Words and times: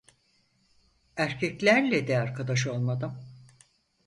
Erkeklerle 1.17 2.07
de 2.07 2.19
arkadaş 2.19 2.67
olmadım. 2.67 3.15